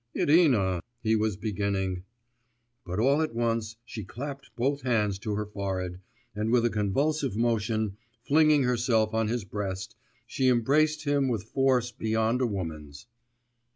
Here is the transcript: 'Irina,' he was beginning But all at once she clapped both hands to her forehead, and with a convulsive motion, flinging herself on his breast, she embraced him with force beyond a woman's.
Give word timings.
'Irina,' 0.15 0.81
he 1.03 1.15
was 1.15 1.37
beginning 1.37 2.01
But 2.87 2.97
all 2.97 3.21
at 3.21 3.35
once 3.35 3.75
she 3.85 4.03
clapped 4.03 4.49
both 4.55 4.81
hands 4.81 5.19
to 5.19 5.35
her 5.35 5.45
forehead, 5.45 5.99
and 6.33 6.49
with 6.51 6.65
a 6.65 6.71
convulsive 6.71 7.35
motion, 7.37 7.97
flinging 8.23 8.63
herself 8.63 9.13
on 9.13 9.27
his 9.27 9.43
breast, 9.43 9.95
she 10.25 10.47
embraced 10.49 11.03
him 11.03 11.27
with 11.27 11.43
force 11.43 11.91
beyond 11.91 12.41
a 12.41 12.47
woman's. 12.47 13.05